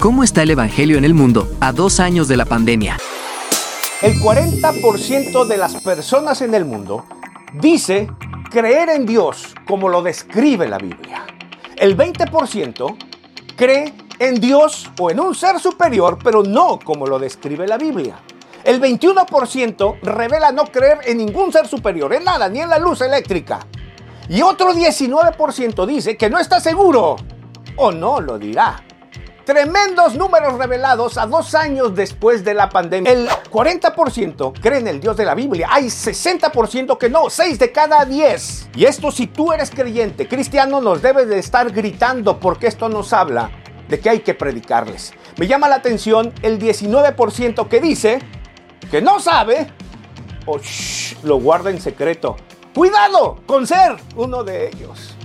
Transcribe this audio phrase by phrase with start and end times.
[0.00, 2.98] ¿Cómo está el Evangelio en el mundo a dos años de la pandemia?
[4.00, 7.04] El 40% de las personas en el mundo
[7.54, 8.08] dice
[8.48, 11.26] creer en Dios como lo describe la Biblia.
[11.74, 12.96] El 20%
[13.56, 18.20] cree en Dios o en un ser superior, pero no como lo describe la Biblia.
[18.62, 23.00] El 21% revela no creer en ningún ser superior, en nada, ni en la luz
[23.00, 23.66] eléctrica.
[24.28, 27.16] Y otro 19% dice que no está seguro
[27.74, 28.84] o no lo dirá.
[29.48, 33.10] Tremendos números revelados a dos años después de la pandemia.
[33.10, 35.68] El 40% cree en el Dios de la Biblia.
[35.70, 38.68] Hay 60% que no, 6 de cada 10.
[38.76, 43.14] Y esto si tú eres creyente, cristiano, nos debe de estar gritando porque esto nos
[43.14, 43.50] habla
[43.88, 45.14] de que hay que predicarles.
[45.38, 48.18] Me llama la atención el 19% que dice
[48.90, 49.72] que no sabe
[50.44, 50.60] o
[51.22, 52.36] lo guarda en secreto.
[52.74, 55.16] Cuidado con ser uno de ellos.